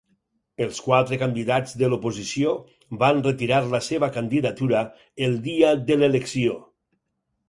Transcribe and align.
Els 0.65 0.77
quatre 0.83 1.17
candidats 1.23 1.73
de 1.81 1.89
l'oposició 1.91 2.53
van 3.03 3.21
retirar 3.27 3.59
la 3.73 3.81
seva 3.89 4.09
candidatura 4.15 4.81
al 5.27 5.37
dia 5.49 5.75
de 5.91 5.99
l'elecció. 6.01 6.57